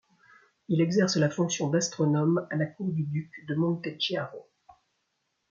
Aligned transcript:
Il 0.67 0.81
exerce 0.81 1.15
la 1.17 1.29
fonction 1.29 1.67
d'astronome 1.69 2.47
à 2.49 2.55
la 2.55 2.65
cour 2.65 2.91
du 2.91 3.03
duc 3.03 3.45
de 3.47 3.53
Montechiaro. 3.53 4.49